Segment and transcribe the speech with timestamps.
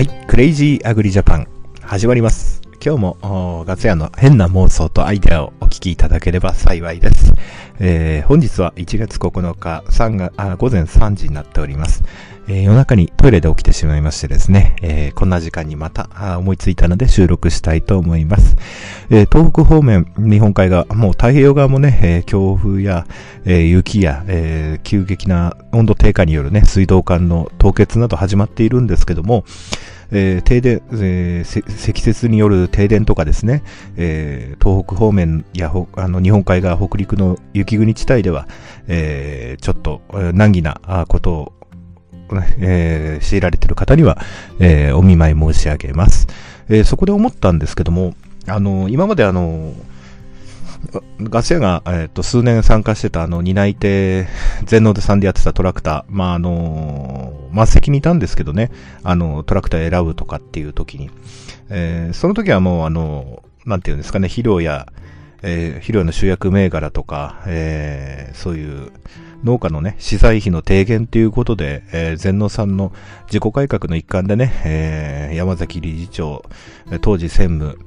[0.00, 1.46] はい、クレイジーアグリジャパン
[1.82, 2.59] 始まります。
[2.82, 7.34] 今日もガツヤの変な妄想とアイデアをお聞きいただければ幸いです。
[7.78, 12.02] えー、本日は1月9日3があ午前3時になっております。
[12.48, 18.56] えー、夜中にトイレで起きてしまいましてですね、えー、こんな時間にまた思いついたので収録したいと思います。
[19.10, 23.06] え、東北方面、日本海側、もう太平洋側もね、え、強風や、
[23.44, 29.44] え、雪や、え、急激な温度低下によるね、水道管の凍結など始まっているんですけども、
[30.12, 33.62] えー、停電、えー、積雪による停電とかですね、
[33.96, 38.46] えー、東北方面やあの日本海側、北陸の雪国地帯では、
[38.88, 41.52] え、ちょっと難儀なことを、
[42.58, 44.18] え、強いられている方には、
[44.58, 46.26] え、お見舞い申し上げます。
[46.68, 48.14] え、そこで思ったんですけども、
[48.46, 49.74] あの、今まであの、
[51.20, 54.26] ガス屋が、えっ、と、数年参加してた、あの、担い手、
[54.64, 58.70] 全能でさんでやってたトラクター、まあ、あの、末席にいたんですけどね、
[59.02, 61.10] あの、トラクター選ぶとかっていう時に、
[61.68, 64.86] えー、その時はもう、あの、なんていうんですかね、肥料や、
[65.42, 68.90] えー、肥料の集約銘柄とか、えー、そういう
[69.44, 72.92] 農家のね、資材費の低減ということで、えー、全農さんの
[73.26, 76.44] 自己改革の一環でね、えー、山崎理事長、
[77.00, 77.78] 当時専務、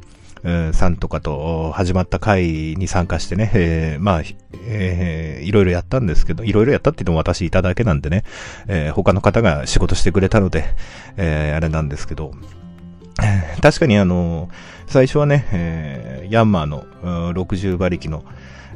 [0.74, 4.22] さんとかと始まった会に参加してね、えー、まあ、
[4.68, 8.24] えー、いろいろやったんですけど、いろいろやったって言っても私いただけなんでね、
[8.68, 10.66] えー、他の方が仕事してくれたので、
[11.16, 12.34] え、あれなんですけど、
[13.62, 14.50] 確かにあの、
[14.88, 16.84] 最初はね、え、ヤンマーの
[17.34, 18.26] 60馬力の、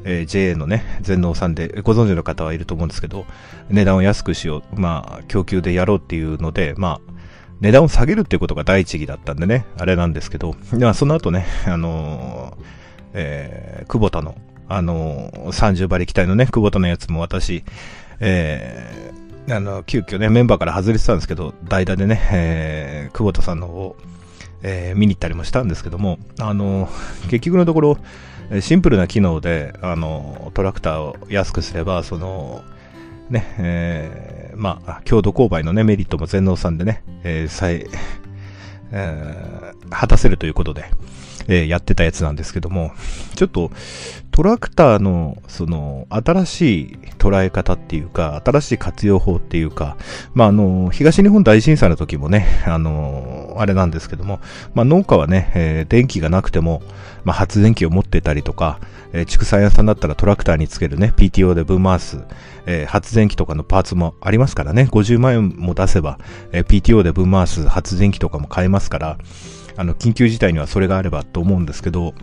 [0.05, 3.25] えー、JA のね、全農さんでご存知の方はいると思うんですけど、
[3.69, 7.16] 値段を安くしよう、まあ、供給でやろうっていうので、まあ、
[7.59, 12.65] 値段を下げるっていうことが第一義だったんでね、あれなんですけど、まあその後ね、あのー、
[13.13, 14.35] えー、久保田の、
[14.69, 17.63] あのー、30馬力隊のね、久保田のやつも私、
[18.19, 23.95] えー、あの、急遽ね、メンバーから外れてたんですけど、代打でね、えー、久保田さんの方を、
[24.61, 27.97] えー、見に行ったりもしたんですけども、あのー、結局のところ、
[28.61, 32.63] シンプルな機能で、あの、トラクターを安くすれば、その、
[33.29, 37.85] ね、えー、まあ、強度勾配のね、メリットも全農さんでね、えー、再、
[38.91, 40.85] えー、果たせるということで、
[41.47, 42.91] えー、やってたやつなんですけども、
[43.35, 43.71] ちょっと、
[44.31, 49.97] トラクターの、その、新しい捉え方っていうか、新しい活用法っていうか、
[50.35, 54.39] まあ、あの、東日本大震災の時もね、あの、あれなんですけども、
[54.75, 56.83] まあ、農家はね、えー、電気がなくても、
[57.23, 58.79] まあ、発電機を持ってたりとか、
[59.11, 62.19] えー、畜産屋さんだったらトラクターにつけるね、PTO で分回す、
[62.67, 66.19] えー、発電機とかのパーツもありますからね、50万円も出せば、
[66.51, 69.17] えー、PTO で分回す発電機とかも買えますから、
[69.77, 72.13] あの、緊急事態にはそれがあればと思うんですけど、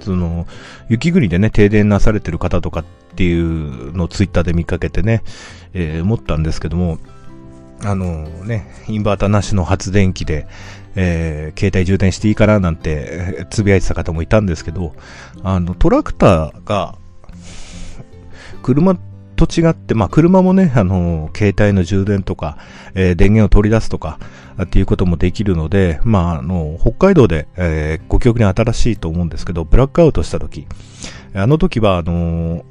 [0.00, 0.46] その、
[0.88, 2.84] 雪国でね、停電なされてる方とかっ
[3.16, 5.22] ていうのをツイッターで見かけてね、
[5.72, 6.98] えー、思ったんですけども、
[7.82, 10.46] あのね、インバータなしの発電機で、
[10.96, 14.94] えー、携帯充電していいかななんて、つぶやいてた方もいたんですけど、
[15.42, 16.96] あの、トラクターが、
[18.62, 18.96] 車
[19.34, 22.58] と違って、まあ、車もね、あの、携帯の充電とか、
[22.94, 24.18] えー、電源を取り出すとか、
[24.62, 30.66] っていうこともできるので、まあ、あの、北海道で、えー、ご記憶に新しいと思うんですけど、ブラックアウトした時、
[31.34, 32.64] あの時は、あのー、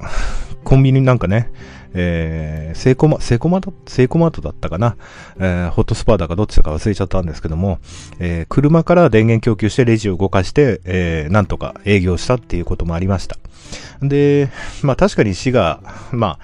[0.63, 1.51] コンビニなんかね、
[1.94, 4.96] えー、セイコマ、セイコマ、セイコマートだったかな、
[5.38, 7.80] えー、ホットスパーだかどっちだか忘れちゃったんですけども、
[8.20, 13.38] えー、車から電源供給してレジを動かして、えー、なんとか営業したっていうこともありました。
[14.02, 14.50] で、
[14.81, 15.81] まあ確かに市が、
[16.12, 16.40] まあ、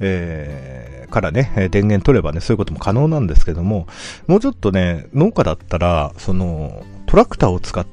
[0.00, 3.86] えー、からね、電源取ればね、そういうことも可能なんですけども、
[4.26, 7.86] もうちょっとね、農家だったら、その、トラクターを使っ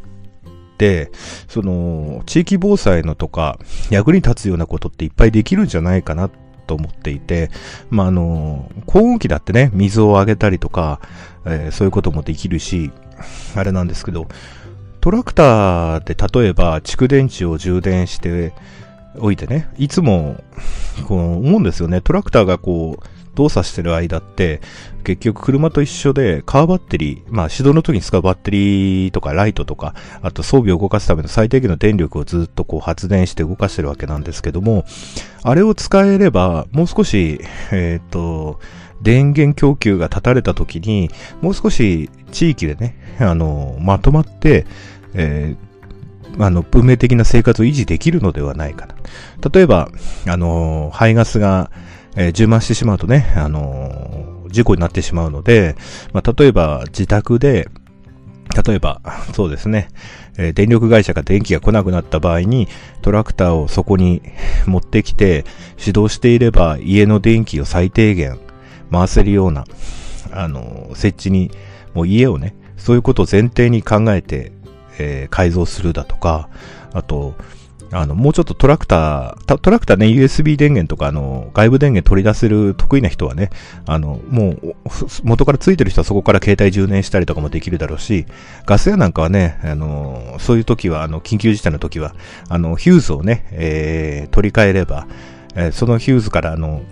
[0.78, 1.12] て、
[1.47, 3.59] その、地域防災のとか、
[3.91, 6.31] 役に立つようなことっていっぱいできるんじゃないかなっ
[6.69, 7.50] と思っていて、
[7.90, 11.02] まあ、あの、高温機だってね、水をあげたりとか、
[11.46, 12.91] えー、そういうこともできるし、
[13.56, 14.28] あれなんですけど、
[15.02, 18.53] トラクターで例えば蓄電池を充電して
[19.18, 20.44] おいてね、いつも、
[21.08, 22.02] こう思うんですよね。
[22.02, 24.61] トラクターがこう、動作してる間って、
[25.03, 34.85] 結局車と一緒でカーバッテリー、まあ指導の時に使うバッテリーとかライトとか、あと装備を動かすための最低限の電力をずっとこう発電して動かしてるわけなんですけども、
[35.43, 37.41] あれを使えれば、もう少し、
[37.72, 38.59] えっ、ー、と、
[39.02, 41.09] 電源供給が断たれた時に、
[41.41, 44.66] もう少し地域でね、あの、まとまって、
[45.14, 48.96] えー、あの、文明的な生活を維持できるのではないかな。
[49.52, 49.90] 例えば、
[50.28, 51.72] あの、排ガスが、
[52.16, 55.76] えー、充満してしまうとね、あのー、事故になってしまうので、
[56.14, 57.70] まあ、例えば自宅で、
[58.66, 59.02] 例えば、
[59.34, 59.90] そうですね、
[60.38, 62.67] えー、電力会社が電気が来なくなった場合に、
[63.02, 64.23] トラクターをそこに
[64.66, 65.46] 持ってきて、
[65.78, 68.40] 指導していれば、家の電気を最低限
[68.91, 69.66] 回せるような、
[70.32, 71.52] あの、設置に、
[71.94, 74.52] もう家をね、そういうことを前提に考えて、
[74.97, 76.50] えー、改造するだとか、
[76.94, 77.35] あと、
[77.91, 83.50] あの、もうちょっとトラクター、トラクターね、USB 電源とか、あの、外部電源取り出せる得意な人はね、
[83.86, 84.76] あの、もう、
[85.24, 88.26] 元からついてる人はそこから携帯充電したりとかもできるだろうし、
[88.66, 92.14] ガス屋なんかはね、あの、そういう時は、あの、緊急事態の時は、
[92.47, 95.08] あの、ヒューズをね、えー、取り替えれば、
[95.56, 96.84] えー、そのヒューズから、あの、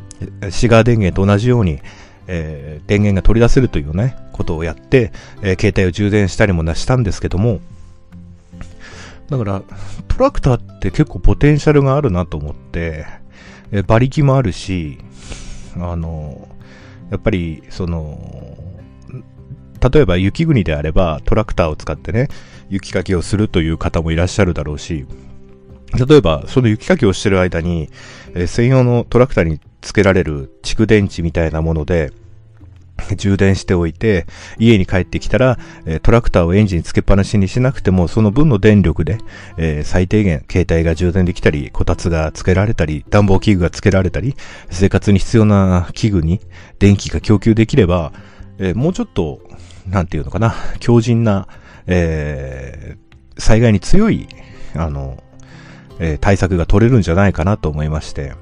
[0.49, 1.79] シガー電源と同じように、
[2.27, 5.11] えー、電源が取り出せるというね、ことをやって、
[5.41, 7.59] えー、携帯を充電したりもしたんですけども、
[9.29, 9.61] だから、
[10.07, 13.05] トラクターって結構ポテンシャルがあるなと思って、
[13.71, 14.99] え馬力もあるし、
[15.75, 16.47] あの、
[17.11, 18.57] やっぱり、その、
[19.91, 22.29] 例えば雪国であればトラクターを使ってね、
[22.69, 25.05] 雪かきをするという方もいらっしゃるだろうし、
[25.93, 27.89] 例えば、その雪かきをしてる間に、
[28.33, 32.11] え専用のトラクターに付けられる蓄電池みたいなもので、
[33.17, 34.25] 充電しておいて、
[34.57, 35.57] 家に帰ってきたら、
[36.01, 39.17] トラクターをエンジンつけっぱなしにしなくても、その分の電力で、
[39.57, 44.35] えー、最低限、携帯が充電できたり、こたつがつけられたり、暖房器具がつけられたり、
[44.69, 46.41] 生活に必要な器具に
[46.79, 48.11] 電気が供給できれば、
[48.59, 49.39] えー、もうちょっと、
[49.87, 51.47] なんていうのかな、強靭な、
[51.85, 54.27] えー、災害に強い、
[54.75, 55.23] あの、
[55.99, 58.33] え対策が取れるんじゃないかなと思いまして、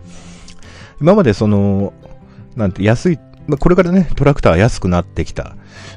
[1.01, 1.93] 今までその、
[2.55, 5.55] なんて安いまあ、これからね、トラクター安くなってきた。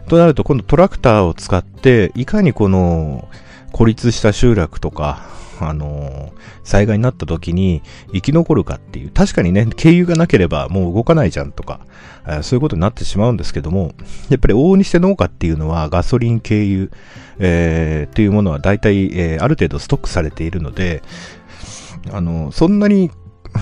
[0.08, 3.28] となると、今度トラクターを使って、いかにこの、
[3.72, 5.26] 孤立した集落とか、
[5.60, 11.80] あの災害になった時に生き残るかっていう、確かにね、経由がなければもう動かないじゃんとか、
[12.42, 13.92] そういうことになってしまうんですけども、
[14.28, 16.90] やっぱり往々にして農家っていうのはガソリン経由、
[17.38, 21.02] えー、っていうものは大体、えー、ある程度ストックされているので、
[22.12, 23.10] あの、そんなに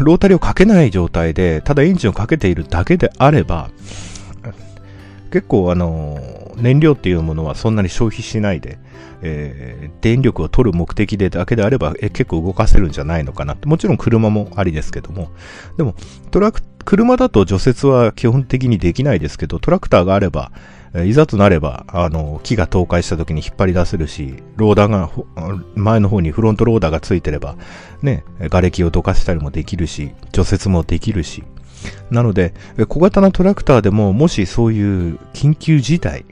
[0.00, 3.71] ロータリーをかけない状態で、ただエンジンをかけているだけであれば、
[5.31, 8.79] 結構あの、燃料っていうものはそんなに消費しないで、
[9.23, 15.31] えー、電力を取る目的でだけであれば、え結構動かせるんじゃないのかなもちろん車もありですけども。
[15.77, 15.94] でも、
[16.31, 20.53] トラク、車だと除雪は基本的にできないですけど、トラクターがあれば、
[21.05, 25.11] いざとなれば、あの、木が倒壊した時に引っ張り出せるし、ローダーが、
[25.75, 27.57] 前の方にフロントローダーがついてれば、
[28.03, 31.45] ね、瓦礫を溶かしたりもできるし、除雪もできるし。
[32.11, 32.55] なので、
[32.89, 36.25] 小型のトラクターでも、もしそういう緊急事態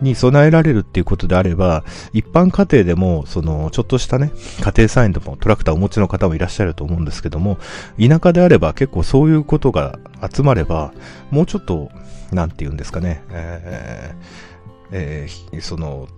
[0.00, 7.58] に備えられるっていうことであれば、一般家庭でも、その、ちょっとしたね、家庭菜園でもトラクターをお持ちの方もいらっしゃると思うんですけども、
[7.98, 9.98] 田舎であれば結構そういうことが
[10.32, 10.92] 集まれば、
[11.30, 11.90] もうちょっと、
[12.32, 14.48] なんて言うんですかね、えー
[14.90, 16.08] えー、その、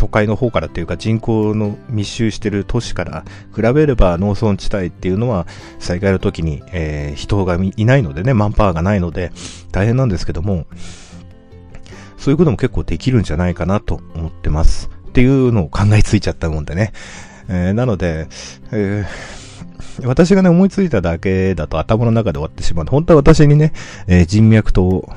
[0.00, 3.22] 都会の方からっていうか人口の密集してる都市から
[3.54, 5.46] 比べれば農村地帯っていうのは
[5.78, 9.30] 災害の時に、えー、人がいないのでね、マンパワーがないので
[9.72, 10.64] 大変なんですけども、
[12.20, 14.90] そういうことも結構できるんじゃないかなと思ってます。
[15.08, 16.92] っていうのを考えついちゃったもんでね。
[17.48, 18.28] えー、なので、
[18.70, 19.49] えー
[20.04, 22.86] 私がね、思いついただけだと頭の中で終わってしまう。
[22.86, 23.72] 本当は私にね、
[24.06, 25.08] えー、人脈と、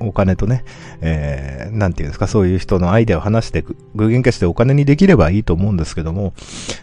[0.00, 0.64] お金とね、
[1.00, 3.64] えー、なんていうんですか、そういう人のアイデアを話して
[3.94, 6.34] 具現化してお金にできればいいと思うんですけども、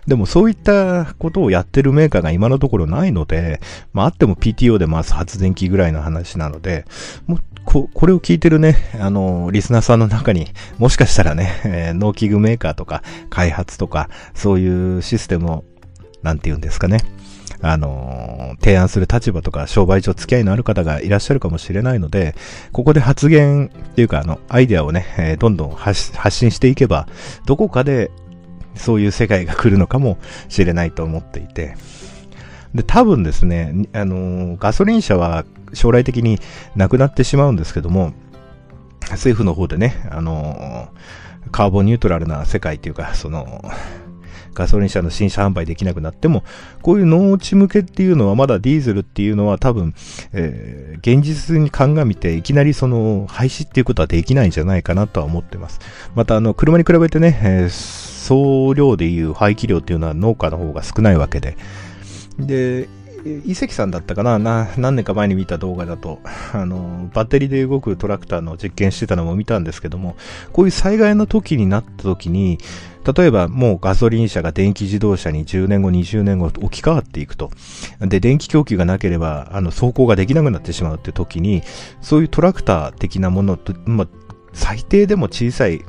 [0.07, 3.61] でもそういったことをやってるメーカーが今のところないので、
[3.93, 6.85] まああっても PTO で回す発電機ぐらいの話なので、
[7.27, 15.65] もこ、これを聞いてるね、あの、リスナーさんの中に、もしかしたらね、えー、農機具メーカーとか、開発とか、そういうシステムを
[16.23, 16.99] なんて言うんですかね。
[17.63, 22.35] あの、提案する立場とか商売上付き合いのある方がいらっしゃるかもしれないので、
[22.71, 27.07] ここで発言っていうか、あの、アイデアをね、えー、どんどん発信していけば、
[27.45, 28.11] どこかで
[28.75, 30.17] そういう世界が来るのかも
[30.49, 31.75] しれないと思っていて、
[32.73, 36.39] で、多分ですね、あの、ガソリン車は将来的に
[36.75, 38.13] なくなってしまうんですけども、
[39.11, 40.89] 政府の方でね、あの、
[41.51, 43.61] カーボンニュートラルな世界っていうか、その、
[44.53, 46.43] ガソリン車の新車販売できなくなっても、
[46.81, 49.93] こういう農地向けっていうのはまだディーゼルっていうのは多分、
[50.33, 55.79] えー、現実に鑑みていきなりその廃止っていうことはできないんじゃないかなとは思ってます。
[56.15, 61.57] またあの、車に比べてね、えー、総量でいう排気量っていうのは農家の方が少ないわけで、
[62.39, 62.87] で、
[63.45, 64.39] 伊関さんだったかな？
[64.39, 66.19] な何年か前に見た動画だと、
[66.53, 70.15] あの、バッテリーで動くトラクターの実験してたのも見たんですけども、
[70.53, 72.57] こういう災害の時になった時に、
[73.15, 77.51] 例えばもうガソリン車が電気自動車に10年後、20年後置き換わっていくと。
[77.99, 81.63] で、電気供給がなければ、あの、走行ができなくなってしまうって時に、
[82.01, 84.07] そういうトラクター的なものと、まあ、
[84.53, 85.83] 最低でも小さい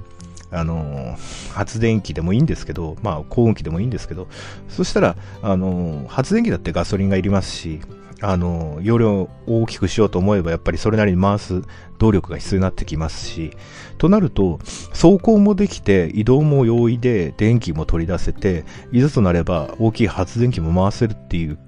[0.53, 1.17] あの
[1.53, 4.29] 発電機でもいいんですけど、まあ、高温機でもいいんですけど、
[4.69, 7.81] そしたら、あの発電機だってガソリンがいりますし、
[8.25, 11.63] あの、容量を大きくしようと思えば、やっぱりそれなりに回す
[11.99, 13.51] 動力が必要になってきますし、
[13.99, 21.59] となると、走行もできて、移動も容易で、電気も取り出せて、いざとなれば大きい発電機も回せるっていう、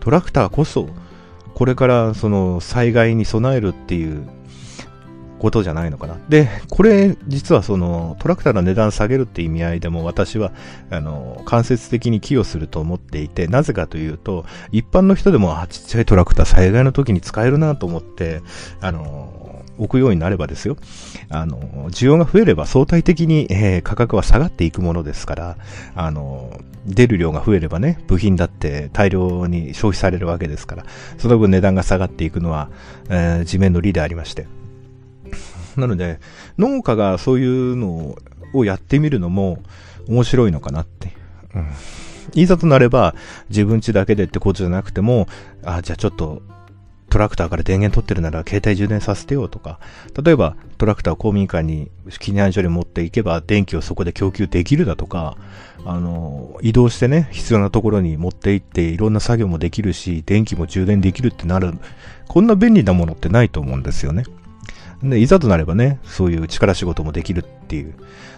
[0.00, 0.88] トラクターこそ、
[1.54, 4.26] これからその災害に備えるっていう
[5.42, 6.16] ことじゃないのかな。
[6.28, 10.52] で、これ、実はそのトラクターの値段下げるって意味合いでも私は、
[10.88, 18.40] あの、間接的に寄与すると思っていて、なぜかというと、一般の人でも、あ、ちっちゃいトラクター災害の時に使えるなと思って、
[18.80, 20.76] あの、置くようになればですよ。
[21.28, 25.56] あの、需要が増えれば相対的に、えー、価格は下がっていくものですから、
[25.96, 30.84] あの、出る量が増えればね、部品だって大量に消費されるわけですから、
[31.18, 32.70] その分値段が下がっていくのは、
[33.08, 34.46] えー、地面の利でありまして。
[35.80, 36.18] なので、
[36.58, 38.16] 農家がそういうの
[38.52, 39.62] をやってみるのも
[40.08, 41.12] 面白いのかなって。
[41.54, 41.66] うん、
[42.34, 43.14] いざとなれば、
[43.50, 45.28] 自分家だけでってことじゃなくても、
[45.64, 46.42] あ、じゃあちょっと、
[47.12, 49.80] トラクターから電源取ってるなら携帯充電させてよとか、
[50.24, 55.36] 例えばトラクターを公民館に避難所に持っていけば電気をそこで供給できるだとか、
[55.84, 61.74] あの、移動してね、必要なところに持って行っていろんな作業もできるし、電気も充電できるってなる、
[62.28, 64.24] こんな便利なものってないと思うんですよね。
[65.02, 67.94] で、いざとなればね、そういう力仕事もできるっていう。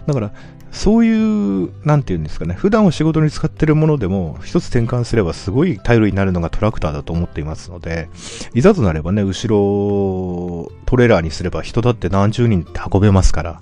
[0.07, 0.31] だから、
[0.71, 8.09] そういう、なんていうんですかね、普段を仕事に使ってるものでも、一つ転換すればすごい頼りになるのがトラクターだと思っていますので、
[8.53, 13.61] いざとなればね、後ろ、トレーラーにすれば人だって何十人って運べますから、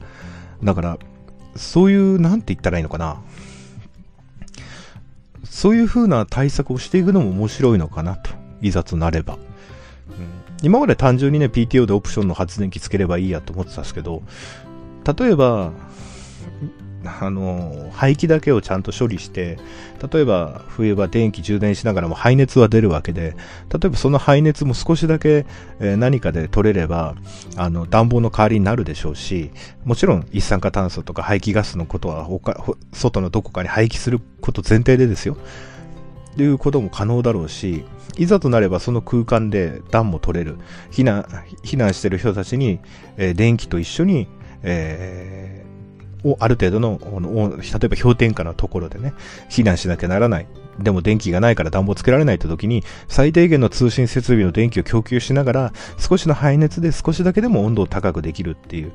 [0.64, 0.98] だから、
[1.56, 3.22] そういう、なんて言ったらいいのかな。
[5.44, 8.32] そういう風な対策をしていくのも面白いのかなと、
[8.62, 9.38] いざとなれば。
[10.64, 14.24] 今まで単純にね、PTO でオプションの発電機つければいいやと思ってたんですけど、
[15.18, 15.74] 例えば、
[17.06, 19.58] あの、排気だけをちゃんと処理して、
[20.12, 23.36] 例えば冬場電気充電しながらも排熱は出るわけで、
[23.72, 25.46] 例えばその排熱も少しだけ、
[25.82, 27.16] え何かで取れれば、
[27.58, 29.52] あの、暖房の代わりになるでしょうし、
[29.84, 32.26] もちろん一酸化炭素とか排気ガスのことは、
[32.94, 35.38] 外のどこかに排気すること前提でですよ。
[36.34, 37.86] っていうことも可能だろうし、
[38.18, 40.58] いざとなればその空間で暖も取れる。
[40.92, 41.24] 避難、
[41.64, 42.80] 避難してる人たちに、
[43.18, 44.28] えー、電気と一緒に、
[44.64, 49.14] えー、をある程度の、例えば氷点下のところでね、
[49.50, 50.48] 避難しなきゃならない。
[50.80, 58.92] でも電気がないから暖房つけられないって時に、最低限の通信設備の電気を供給しながら、少しの排熱で少しだけでも温度を高くできるっていう、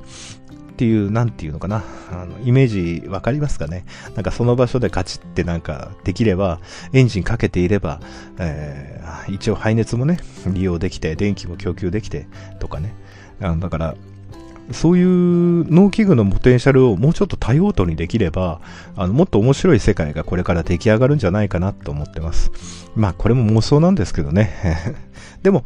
[0.79, 3.83] っていう、なんていうのかな、あの、イメージわかりますかね
[4.15, 6.61] なんかその場所でガチってなんかできれば、
[6.93, 7.99] エンジンかけていれば、
[8.37, 12.27] えー、一応排熱もね、利用できて、電気も供給できて、
[12.61, 12.95] とかね。
[13.41, 13.95] あのだから、
[14.71, 18.61] そういう農機具のポテンシャルをもうちょっと多用途にできれば、
[18.95, 22.51] あの、もっと面白い世界がこれから出来上がるんじゃないかなと思ってます。
[22.95, 24.95] まあ、これも妄想なんですけどね。
[25.43, 25.65] でも、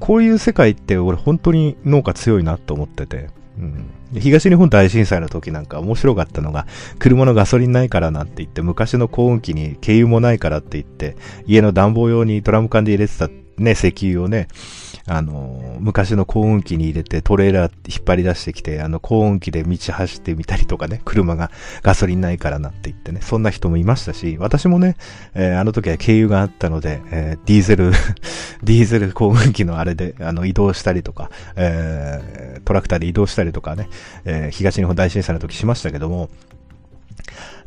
[0.00, 6.66] こういう世界って俺本当に農家強いなと思ってて、うん、東日本大震災の時なんか面白かったのが、
[6.98, 14.48] 車のガソリンないからなんて言って、昔の高温機に軽油もないからって言って、家の暖房用にドラム缶で入れてたね、石油をね、
[15.06, 21.50] あの、昔の高温機に入れてトレーラー引っ張り出してきて、あの、高温機で道走ってみたりとかね、車が
[21.82, 24.96] ガソリンないからなって言ってね、そんな人もいましたし、私もね、
[25.34, 27.92] えー、あの時は軽油があったので、えー、ディーゼル
[28.64, 33.88] ディーゼル高温機のあれで、あの、移動したりとか、えー、トラクターで移動したりとかね、
[34.24, 36.30] え東日本大震災の時しましたけども、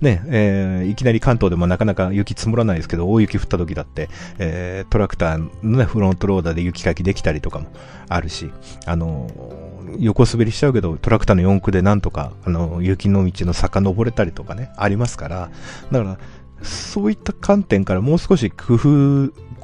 [0.01, 7.67] ね、えー、いきなり関東でもなかなか雪積もらないですけど、大雪降った時だって、えー、トラクターのね、フロントローダーで雪かきできたりとかも
[8.07, 8.51] あるし、
[8.85, 15.49] あのー、横滑りしちゃうけど、トラクターの四駆でなんとか、あの、雪の道の坂登れたりとかね、ありますから、
[15.91, 16.19] だから、
[16.61, 18.87] そういった観点からもう少し工夫、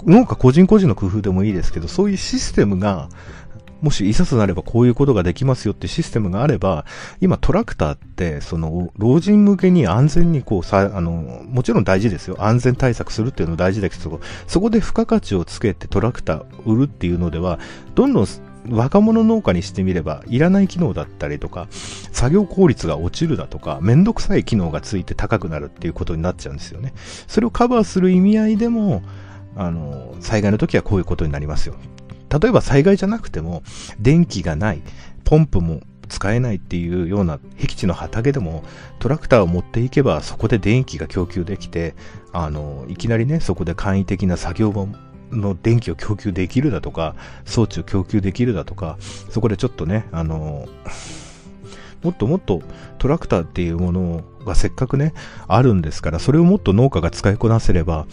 [0.05, 3.09] 農家個人個人の工夫でもいいですけど、そういうシステムが、
[3.83, 6.85] もしいざとなればこういうことができますよってシステムがあれば、
[7.19, 12.37] 今トラクターって、その、老人向けに安全にこうさ、あの、もちろん大事ですよ。
[12.39, 17.59] 安全対策するっていうの大事だけど、そこで付加価値をつけてトラクター売るっていうのでは、
[17.93, 18.27] どんどん
[18.69, 26.93] 若者農家にしてみれば、いらない機能だったりとか、作業効率が落ちるだとか、めんどくさい機能がついて高くなるっていうことになっちゃうんですよね。
[27.27, 29.03] それをカバーする意味合いでも、
[29.55, 31.75] あの、災害の時はこういうことになりますよ。
[32.39, 33.63] 例えば災害じゃなくても、
[33.99, 34.81] 電気がない、
[35.23, 38.63] ポンプも使えないっていうような僻地の畑でも
[38.99, 41.95] トラクターを持っていけばそこで電気が供給できて、
[42.31, 44.87] あの、いきなりね、そこで簡易的な作業場
[45.31, 48.97] の電気を供給できるだとか、装置を供給できるだとか、
[49.29, 50.67] そこでちょっとね、あの、
[52.03, 52.61] もっともっと
[52.97, 55.13] トラクターっていうものがせっかくね、
[55.47, 58.05] あるんですから、それをもっと農家が使いこなせれば、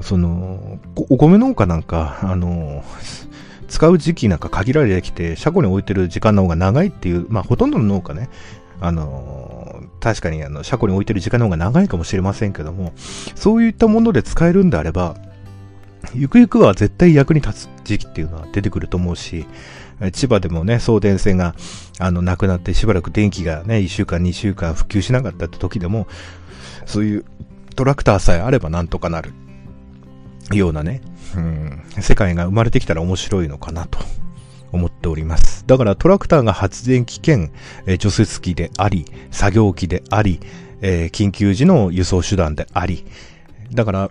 [0.00, 2.82] その、お米農家なんか、あの、
[3.68, 8.28] 使う時期なんか限られてきて、車庫に置いてる時間の方が長いっていう、まあほとんどの農家ね、
[8.80, 12.92] あの、確かにあの、車庫に置いてる時間の方が長いかもしれませんけども、
[13.34, 15.16] そういったもので使えるんであれば、
[16.14, 19.46] ゆくゆくは絶対役に立つ時期っていうのは出てくると思うし、
[20.12, 21.54] 千葉でもね、送電線が、
[21.98, 26.06] あの、なくなってしばらく電気がね、1週間、2週間復旧しなかったって時でも、
[26.84, 27.24] そういう
[27.76, 29.32] トラクターさえあればなんとかなる。
[30.52, 31.00] ようなね、
[31.36, 33.98] うん、世界が生まれてきたら面白いのかなと
[34.72, 35.64] 思っております。
[35.66, 37.52] だからトラクターが発電機兼、
[37.86, 40.40] え除雪機であり、作業機であり、
[40.80, 43.04] えー、緊急時の輸送手段であり、
[43.72, 44.10] だから、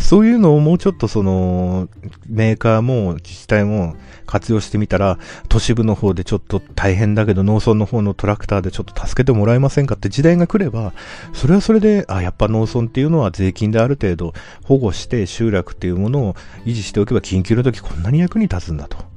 [0.00, 1.88] そういうのをもうちょっとその、
[2.28, 10.92] メーカーも自治体も活用してみたら、都市部の方でちょっと大変だけど農村の方のトラクターでちょっと助けてもらえませんかって時代が来れば、
[11.32, 14.34] それはそれで、あ、やっぱ農村っていうのは税金である程度
[14.64, 16.34] 保護して集落っていうものを
[16.64, 19.15] 維持しておけば緊急の時こんなに役に立つんだと。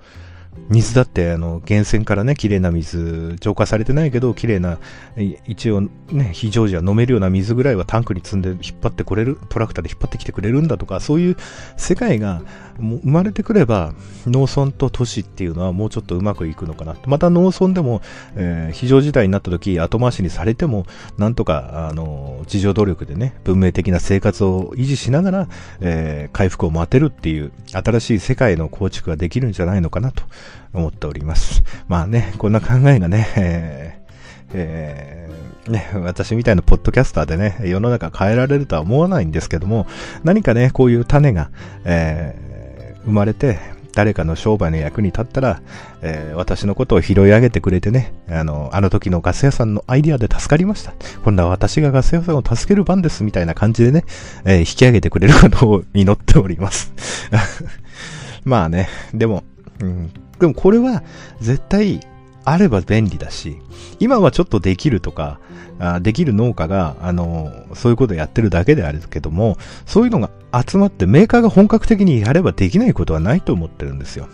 [0.69, 4.77] 水だって、あの、源泉からね、綺麗な水、浄化されてないけど、綺麗な、
[5.47, 11.37] 一応ね、非常時は飲めるような水ぐらいはタンクに積んで引っ張ってくれる、トラクターで引っ張ってきてくれるんだとか、そういう
[11.77, 12.41] 世界が
[12.77, 13.93] 生まれてくれば、
[14.25, 16.95] 農村と都市っていうのはもうちょっとうまくいくのかな。
[17.05, 18.01] また農村でも、
[18.35, 20.85] えー、非常事態になった時、後回しにされても、
[21.17, 25.47] なんとか、あの、自助努力でね、文明的な生活を維持しながら、
[25.81, 30.23] えー、回復を待てるっていう、新しい世界の構築ができるんじゃないのかなと
[30.73, 31.63] 思っております。
[31.87, 33.99] まあね、こんな考えがね、えー
[34.53, 39.87] えー、ね、私みたいなポッドキャスターでね、世の中変えられるとは思わないんですけども、
[40.23, 41.51] 何かね、こういう種が、
[41.85, 43.59] えー、生まれて、
[43.93, 45.61] 誰かの商売の役に立ったら、
[46.01, 50.93] えー、私のことを拾い上げてくれてね、あの、あの時のガス屋さんのアイディアで助かりました。
[51.23, 54.05] 今度は私がガス屋さんを助ける番です、みたいな感じでね、
[54.45, 56.93] えー、引き上げてくれることを祈っております。
[58.45, 59.43] まあね、でも、
[59.81, 61.03] うん、でもこれは
[61.39, 61.99] 絶対
[62.45, 63.57] あれば便利だし、
[63.99, 65.39] 今はちょっとできるとか、
[65.79, 70.29] あできる農家が、あの、そういうことをやってるだけであるけども、そういうのが
[70.67, 74.27] 集まってメーカーが本格的にやればできないことはないと思ってるんですよ。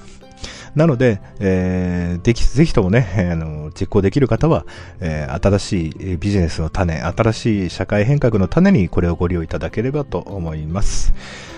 [0.76, 4.66] なので、えー、でき、ぜひともね、あの、実行できる方は、
[5.00, 11.14] えー、新しいビジネスの種、新しい社会変革の種にこれをご利用いただければと思います。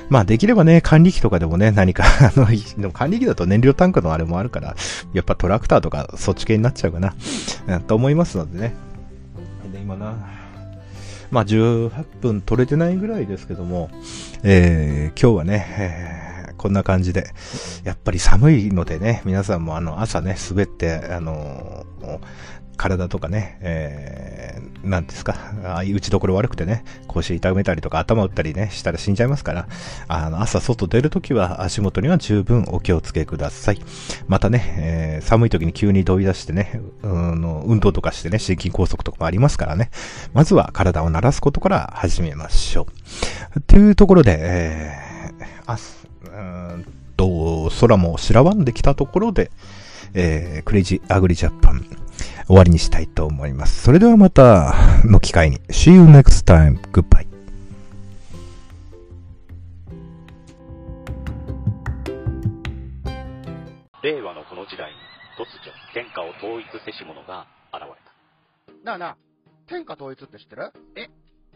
[0.09, 4.75] まあできればね、管理機とかでもね、何か、 あの、でも管理機だと燃料タンクのあれもあるから、
[5.13, 7.13] やっぱトラクターとかそっち系になっちゃうかな、
[7.81, 8.73] と思いますのでね。
[9.71, 10.15] で、今な、
[11.29, 13.89] まあ18分取れてないぐらいですけども、
[14.43, 17.27] えー、今日はね、えー、こんな感じで、
[17.83, 22.19] やっぱり寒いのでね、皆さんもあの朝ね、滑って、あのー、
[22.77, 25.35] 体とかね、えー、なんですか、
[25.65, 29.67] ああいう打ちどころ悪くてね、腰痛めたりとか頭打ったりね、したら死んじゃいますから、
[30.07, 33.79] あの、朝外出るときは足元には十分お気をつけください。
[34.27, 39.89] またね、えー、寒い時に急に飛び出してね、うん、運動とかしてね、心筋梗塞とかもありますからね、
[40.33, 42.87] まずは体を慣らすことから始めましょ
[43.55, 43.61] う。
[43.61, 45.77] というところで、えー、あ、
[46.25, 46.85] うん
[47.17, 49.51] と、空も白ばんできたところで、
[50.13, 51.85] えー、クレイジーアグリジャパン、
[52.47, 53.83] 終わりにしたいと思います。
[53.83, 55.57] それではまたの機会に。
[55.69, 56.79] See you next time.
[56.91, 57.27] Goodbye.
[64.03, 64.97] 令和のこの時代に
[65.37, 68.85] 突如天下を統一せし者が現れた。
[68.85, 69.17] なあなあ、
[69.67, 70.71] 天下統一って知ってる？
[70.95, 71.09] え？